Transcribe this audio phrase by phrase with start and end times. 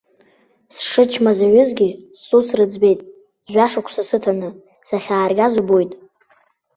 [0.75, 1.89] Сшычмазаҩызгьы
[2.21, 2.99] сус рыӡбеит,
[3.51, 4.49] жәашықәса сыҭаны,
[4.87, 5.91] сахьааргаз убоит.